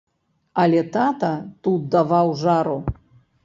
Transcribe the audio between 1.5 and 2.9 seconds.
тут даваў жару.